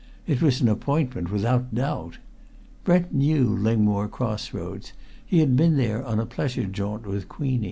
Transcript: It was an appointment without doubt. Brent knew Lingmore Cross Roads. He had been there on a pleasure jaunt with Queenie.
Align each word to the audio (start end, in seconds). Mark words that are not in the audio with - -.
It 0.25 0.41
was 0.41 0.61
an 0.61 0.67
appointment 0.67 1.31
without 1.31 1.75
doubt. 1.75 2.17
Brent 2.83 3.13
knew 3.13 3.43
Lingmore 3.55 4.07
Cross 4.07 4.51
Roads. 4.51 4.93
He 5.23 5.37
had 5.41 5.55
been 5.55 5.77
there 5.77 6.03
on 6.03 6.19
a 6.19 6.25
pleasure 6.25 6.65
jaunt 6.65 7.05
with 7.05 7.29
Queenie. 7.29 7.59